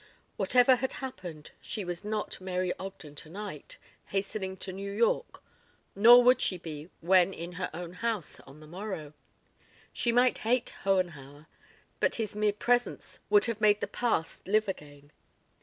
[0.35, 3.77] Whatever had happened, she was not Mary Ogden tonight,
[4.07, 5.43] hastening to New York,
[5.95, 9.13] nor would she be when in her own house on the morrow.
[9.93, 11.45] She might hate Hohenhauer,
[11.99, 15.11] but his mere presence would have made the past live again.